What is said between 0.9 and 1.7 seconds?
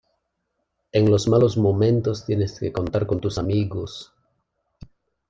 En los malos